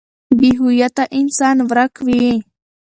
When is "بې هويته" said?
0.39-1.03